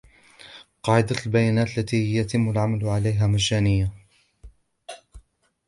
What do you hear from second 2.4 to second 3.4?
العمل عليها